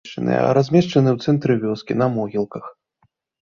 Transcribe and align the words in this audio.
Размешчаны 0.57 1.09
ў 1.13 1.17
цэнтры 1.27 1.53
вёскі, 1.67 1.99
на 2.05 2.09
могілках. 2.17 2.65